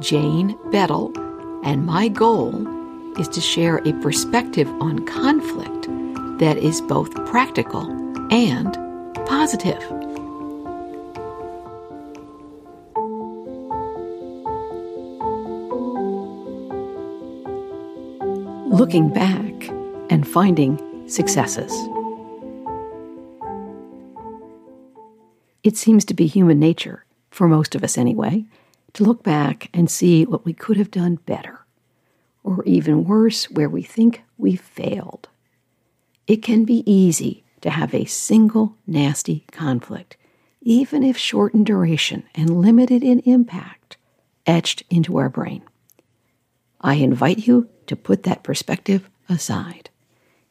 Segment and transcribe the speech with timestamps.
[0.00, 1.12] Jane Bettel,
[1.64, 2.66] and my goal
[3.18, 5.88] is to share a perspective on conflict
[6.38, 7.82] that is both practical
[8.32, 8.74] and
[9.26, 9.82] positive.
[18.66, 19.68] Looking back
[20.10, 21.72] and finding successes.
[25.64, 28.44] It seems to be human nature, for most of us anyway,
[28.98, 31.60] to look back and see what we could have done better,
[32.42, 35.28] or even worse, where we think we failed.
[36.26, 40.16] It can be easy to have a single nasty conflict,
[40.62, 43.96] even if short in duration and limited in impact,
[44.46, 45.62] etched into our brain.
[46.80, 49.90] I invite you to put that perspective aside.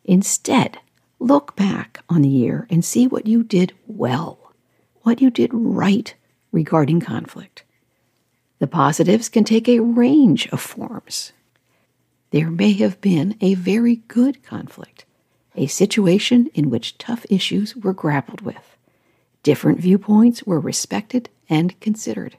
[0.05, 0.79] Instead,
[1.19, 4.53] look back on the year and see what you did well,
[5.01, 6.15] what you did right
[6.53, 7.65] regarding conflict.
[8.59, 11.31] The positives can take a range of forms.
[12.31, 15.05] There may have been a very good conflict,
[15.55, 18.77] a situation in which tough issues were grappled with.
[19.43, 22.37] Different viewpoints were respected and considered.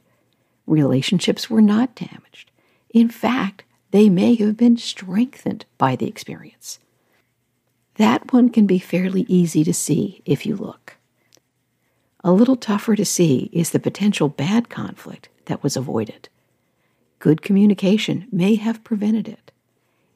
[0.67, 2.51] Relationships were not damaged.
[2.91, 6.79] In fact, they may have been strengthened by the experience.
[7.95, 10.97] That one can be fairly easy to see if you look.
[12.23, 16.29] A little tougher to see is the potential bad conflict that was avoided.
[17.19, 19.51] Good communication may have prevented it.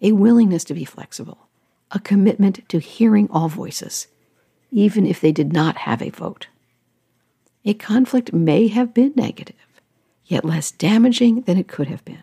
[0.00, 1.48] A willingness to be flexible,
[1.90, 4.06] a commitment to hearing all voices,
[4.70, 6.46] even if they did not have a vote.
[7.64, 9.54] A conflict may have been negative,
[10.26, 12.22] yet less damaging than it could have been.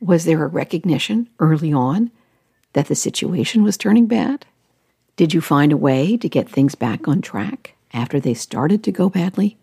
[0.00, 2.10] Was there a recognition early on
[2.72, 4.46] that the situation was turning bad?
[5.16, 8.92] Did you find a way to get things back on track after they started to
[8.92, 9.57] go badly?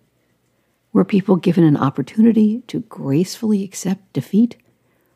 [0.96, 4.56] Were people given an opportunity to gracefully accept defeat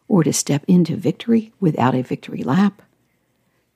[0.10, 2.82] or to step into victory without a victory lap?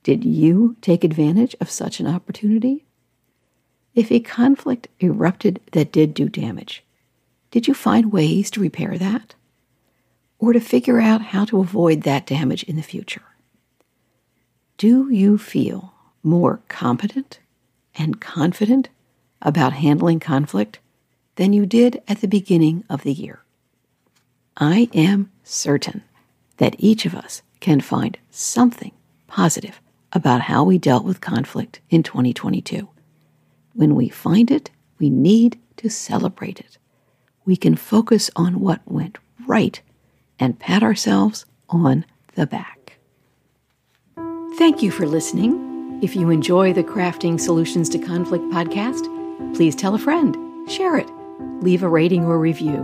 [0.04, 2.84] Did you take advantage of such an opportunity?
[3.96, 6.84] If a conflict erupted that did do damage,
[7.52, 9.36] did you find ways to repair that?
[10.40, 13.24] Or to figure out how to avoid that damage in the future?
[14.78, 17.40] Do you feel more competent
[17.96, 18.90] and confident
[19.42, 20.80] about handling conflict
[21.36, 23.44] than you did at the beginning of the year.
[24.58, 26.04] I am certain
[26.58, 28.92] that each of us can find something
[29.28, 32.88] positive about how we dealt with conflict in 2022.
[33.74, 36.78] When we find it, we need to celebrate it.
[37.46, 39.18] We can focus on what went
[39.48, 39.82] right
[40.40, 42.06] and pat ourselves on
[42.36, 42.98] the back.
[44.58, 46.00] Thank you for listening.
[46.04, 49.08] If you enjoy the Crafting Solutions to Conflict podcast,
[49.56, 50.38] please tell a friend,
[50.70, 51.10] share it
[51.62, 52.84] leave a rating or review.